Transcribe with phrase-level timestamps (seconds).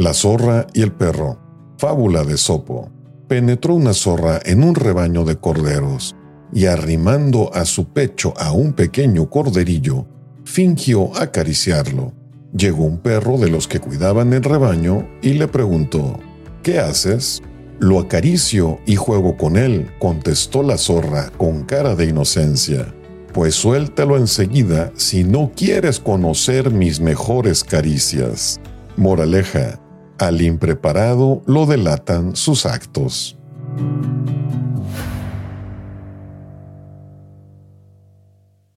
[0.00, 1.38] La zorra y el perro.
[1.76, 2.88] Fábula de Sopo.
[3.28, 6.16] Penetró una zorra en un rebaño de corderos
[6.54, 10.06] y arrimando a su pecho a un pequeño corderillo,
[10.42, 12.14] fingió acariciarlo.
[12.56, 16.18] Llegó un perro de los que cuidaban el rebaño y le preguntó,
[16.62, 17.42] ¿Qué haces?
[17.78, 22.94] Lo acaricio y juego con él, contestó la zorra con cara de inocencia.
[23.34, 28.58] Pues suéltalo enseguida si no quieres conocer mis mejores caricias.
[28.96, 29.79] Moraleja,
[30.20, 33.38] al impreparado lo delatan sus actos.